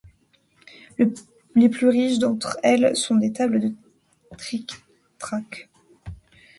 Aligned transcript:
Les 1.53 1.69
plus 1.69 1.87
riches 1.89 2.17
d'entre 2.17 2.57
elles 2.63 2.95
sont 2.95 3.17
des 3.17 3.31
tables 3.31 3.59
de 3.59 3.71
trictrac. 4.35 5.69